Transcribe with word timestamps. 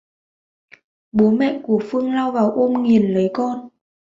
Bố 1.11 1.31
mẹ 1.31 1.61
của 1.63 1.81
Phương 1.91 2.13
lao 2.13 2.33
lại 2.33 2.45
ôm 2.55 2.83
nghiềm 2.83 3.01
lấy 3.07 3.31
con 3.33 3.69